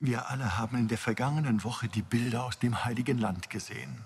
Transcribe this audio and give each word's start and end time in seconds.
Wir 0.00 0.30
alle 0.30 0.56
haben 0.56 0.78
in 0.78 0.86
der 0.86 0.98
vergangenen 0.98 1.64
Woche 1.64 1.88
die 1.88 2.02
Bilder 2.02 2.44
aus 2.44 2.60
dem 2.60 2.84
heiligen 2.84 3.18
Land 3.18 3.50
gesehen. 3.50 4.04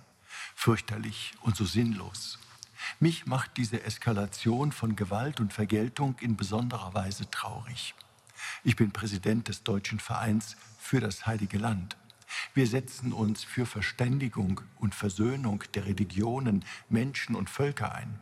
Fürchterlich 0.54 1.34
und 1.42 1.54
so 1.54 1.66
sinnlos. 1.66 2.38
Mich 2.98 3.26
macht 3.26 3.58
diese 3.58 3.82
Eskalation 3.82 4.72
von 4.72 4.96
Gewalt 4.96 5.38
und 5.38 5.52
Vergeltung 5.52 6.16
in 6.20 6.34
besonderer 6.34 6.94
Weise 6.94 7.30
traurig. 7.30 7.94
Ich 8.64 8.74
bin 8.74 8.90
Präsident 8.90 9.48
des 9.48 9.64
Deutschen 9.64 10.00
Vereins 10.00 10.56
für 10.78 10.98
das 10.98 11.26
Heilige 11.26 11.58
Land. 11.58 11.98
Wir 12.54 12.66
setzen 12.66 13.12
uns 13.12 13.44
für 13.44 13.66
Verständigung 13.66 14.62
und 14.78 14.94
Versöhnung 14.94 15.62
der 15.74 15.84
Religionen, 15.84 16.64
Menschen 16.88 17.34
und 17.34 17.50
Völker 17.50 17.94
ein. 17.94 18.18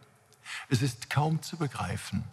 Es 0.69 0.83
ist 0.83 1.09
kaum 1.09 1.41
zu 1.41 1.57
begreifen, 1.57 2.25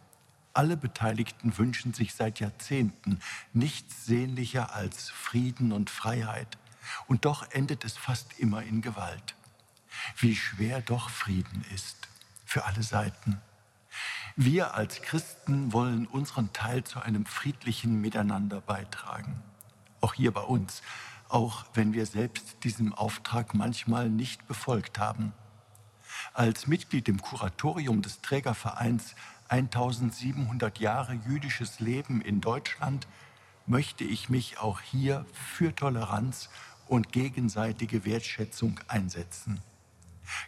alle 0.58 0.76
Beteiligten 0.76 1.58
wünschen 1.58 1.94
sich 1.94 2.16
seit 2.16 2.39
Jahrzehnten 2.39 3.20
nichts 3.54 4.06
sehnlicher 4.06 4.74
als 4.74 5.12
Frieden 5.12 5.71
und 5.71 5.92
Freiheit. 5.92 6.57
Und 7.07 7.25
doch 7.25 7.52
endet 7.52 7.86
es 7.86 7.96
fast 7.96 8.39
immer 8.39 8.64
in 8.64 8.82
Gewalt. 8.82 9.36
Wie 10.18 10.36
schwer 10.36 10.82
doch 10.82 11.11
Frieden 11.11 11.64
ist 11.75 12.07
für 12.43 12.66
alle 12.66 12.82
Seiten. 12.82 13.39
Wir 14.36 14.74
als 14.74 15.02
Christen 15.04 15.74
wollen 15.74 16.07
unseren 16.07 16.52
Teil 16.54 16.83
zu 16.83 17.00
einem 17.00 17.25
friedlichen 17.28 18.02
Miteinander 18.02 18.61
beitragen. 18.61 19.44
Auch 20.02 20.16
hier 20.16 20.32
bei 20.32 20.42
uns, 20.42 20.82
auch 21.30 21.66
wenn 21.75 21.94
wir 21.94 22.05
selbst 22.08 22.64
diesem 22.64 22.96
Auftrag 22.96 23.54
manchmal 23.54 24.10
nicht 24.10 24.47
befolgt 24.47 24.97
haben. 24.97 25.33
Als 26.33 26.68
Mitglied 26.68 27.10
im 27.10 27.21
Kuratorium 27.21 28.02
des 28.02 28.21
Trägervereins 28.21 29.16
1700 29.50 30.79
Jahre 30.79 31.14
jüdisches 31.14 31.79
Leben 31.79 32.22
in 32.22 32.42
Deutschland 32.42 33.08
möchte 33.66 34.03
ich 34.03 34.30
mich 34.30 34.59
auch 34.59 34.81
hier 34.81 35.25
für 35.33 35.73
Toleranz 35.75 36.50
und 36.88 37.11
gegenseitige 37.11 38.05
Wertschätzung 38.05 38.80
einsetzen. 38.88 39.61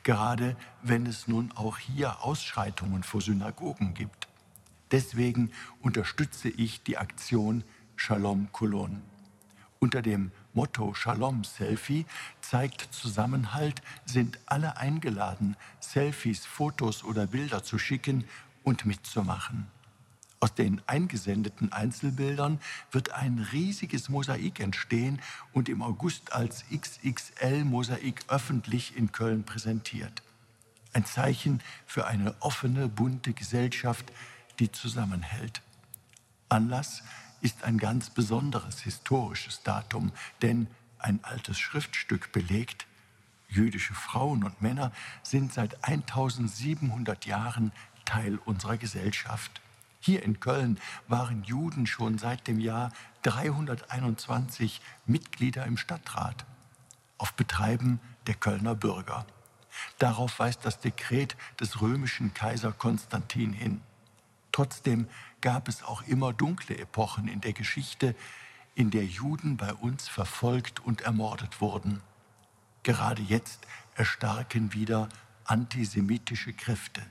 Gerade 0.03 0.55
wenn 0.81 1.05
es 1.05 1.27
nun 1.27 1.51
auch 1.55 1.77
hier 1.77 2.23
Ausschreitungen 2.23 3.03
vor 3.03 3.21
Synagogen 3.21 3.93
gibt. 3.93 4.27
Deswegen 4.91 5.51
unterstütze 5.81 6.49
ich 6.49 6.83
die 6.83 6.97
Aktion 6.97 7.63
Shalom 7.95 8.51
Kolon. 8.51 9.01
Unter 9.79 10.01
dem 10.01 10.31
Motto 10.53 10.93
Shalom 10.93 11.45
Selfie 11.45 12.05
zeigt 12.41 12.93
Zusammenhalt, 12.93 13.81
sind 14.05 14.39
alle 14.45 14.75
eingeladen, 14.77 15.55
Selfies, 15.79 16.45
Fotos 16.45 17.03
oder 17.03 17.27
Bilder 17.27 17.63
zu 17.63 17.77
schicken 17.77 18.25
und 18.63 18.85
mitzumachen. 18.85 19.67
Aus 20.41 20.55
den 20.55 20.81
eingesendeten 20.87 21.73
Einzelbildern 21.73 22.61
wird 22.91 23.11
ein 23.11 23.39
riesiges 23.51 24.07
Mosaik 24.07 24.61
entstehen 24.61 25.21
und 25.51 25.67
im 25.67 25.81
August 25.81 26.31
als 26.31 26.63
XXL-Mosaik 26.71 28.23
öffentlich 28.29 28.95
in 28.95 29.11
Köln 29.11 29.43
präsentiert. 29.43 30.23
Ein 30.93 31.05
Zeichen 31.05 31.61
für 31.85 32.07
eine 32.07 32.35
offene, 32.41 32.87
bunte 32.87 33.33
Gesellschaft, 33.33 34.11
die 34.59 34.71
zusammenhält. 34.71 35.61
Anlass 36.47 37.03
ist 37.41 37.63
ein 37.63 37.77
ganz 37.77 38.09
besonderes 38.09 38.79
historisches 38.81 39.61
Datum, 39.63 40.11
denn 40.41 40.67
ein 40.99 41.19
altes 41.23 41.59
Schriftstück 41.59 42.31
belegt, 42.31 42.87
jüdische 43.49 43.93
Frauen 43.93 44.43
und 44.43 44.61
Männer 44.61 44.91
sind 45.23 45.53
seit 45.53 45.83
1700 45.83 47.25
Jahren 47.25 47.71
Teil 48.09 48.39
unserer 48.45 48.77
Gesellschaft. 48.77 49.61
Hier 49.99 50.23
in 50.23 50.39
Köln 50.39 50.79
waren 51.07 51.43
Juden 51.43 51.85
schon 51.85 52.17
seit 52.17 52.47
dem 52.47 52.59
Jahr 52.59 52.91
321 53.21 54.81
Mitglieder 55.05 55.63
im 55.65 55.77
Stadtrat 55.77 56.43
auf 57.19 57.33
Betreiben 57.33 57.99
der 58.25 58.33
Kölner 58.33 58.73
Bürger. 58.73 59.27
Darauf 59.99 60.39
weist 60.39 60.65
das 60.65 60.79
Dekret 60.79 61.37
des 61.59 61.81
römischen 61.81 62.33
Kaiser 62.33 62.71
Konstantin 62.71 63.53
hin. 63.53 63.81
Trotzdem 64.51 65.07
gab 65.41 65.67
es 65.67 65.83
auch 65.83 66.01
immer 66.07 66.33
dunkle 66.33 66.79
Epochen 66.79 67.27
in 67.27 67.41
der 67.41 67.53
Geschichte, 67.53 68.15
in 68.73 68.89
der 68.89 69.05
Juden 69.05 69.55
bei 69.55 69.71
uns 69.71 70.07
verfolgt 70.07 70.79
und 70.79 71.01
ermordet 71.01 71.61
wurden. 71.61 72.01
Gerade 72.81 73.21
jetzt 73.21 73.67
erstarken 73.93 74.73
wieder 74.73 75.09
antisemitische 75.45 76.53
Kräfte. 76.53 77.05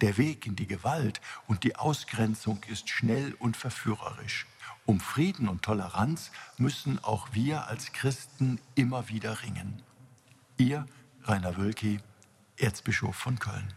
Der 0.00 0.16
Weg 0.16 0.46
in 0.46 0.56
die 0.56 0.66
Gewalt 0.66 1.20
und 1.46 1.62
die 1.62 1.76
Ausgrenzung 1.76 2.62
ist 2.68 2.88
schnell 2.88 3.34
und 3.38 3.56
verführerisch. 3.56 4.46
Um 4.86 4.98
Frieden 4.98 5.46
und 5.46 5.62
Toleranz 5.62 6.30
müssen 6.56 6.98
auch 7.04 7.28
wir 7.32 7.66
als 7.68 7.92
Christen 7.92 8.60
immer 8.74 9.08
wieder 9.08 9.42
ringen. 9.42 9.82
Ihr, 10.56 10.86
Rainer 11.24 11.56
Wölki, 11.58 12.00
Erzbischof 12.56 13.14
von 13.14 13.38
Köln. 13.38 13.74